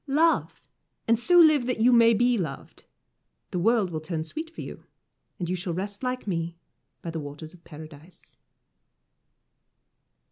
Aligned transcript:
Love, 0.07 0.63
and 1.07 1.19
so 1.19 1.37
live 1.37 1.67
that 1.67 1.79
you 1.79 1.93
may 1.93 2.11
be 2.11 2.35
loved 2.35 2.85
the 3.51 3.59
world 3.59 3.91
will 3.91 4.01
turn 4.01 4.23
sweet 4.23 4.49
for 4.49 4.61
you, 4.61 4.83
and 5.37 5.47
you 5.47 5.55
shall 5.55 5.75
rest 5.75 6.01
like 6.01 6.25
me 6.25 6.57
by 7.03 7.11
the 7.11 7.19
Waters 7.19 7.53
of 7.53 7.63
Paradise. 7.63 8.39